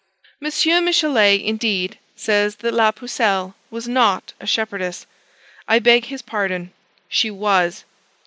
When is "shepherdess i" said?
4.47-5.77